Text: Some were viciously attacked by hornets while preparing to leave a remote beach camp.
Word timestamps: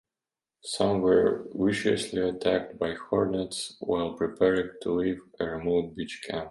Some 0.63 1.01
were 1.01 1.47
viciously 1.53 2.27
attacked 2.27 2.79
by 2.79 2.95
hornets 2.95 3.77
while 3.81 4.13
preparing 4.15 4.71
to 4.81 4.93
leave 4.95 5.19
a 5.39 5.45
remote 5.45 5.95
beach 5.95 6.23
camp. 6.27 6.39